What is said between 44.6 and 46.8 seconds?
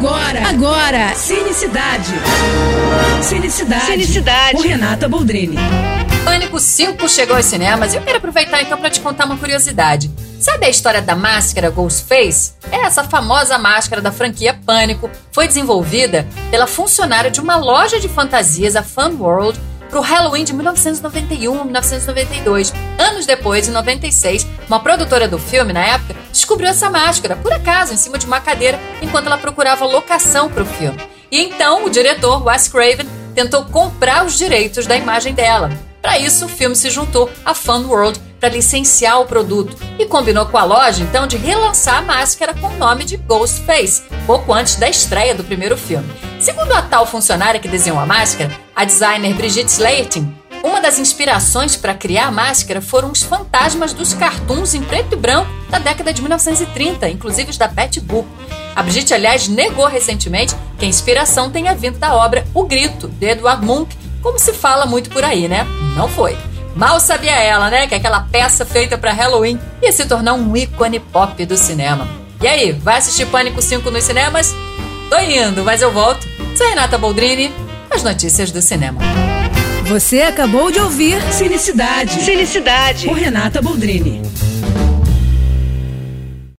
da estreia do primeiro filme. Segundo a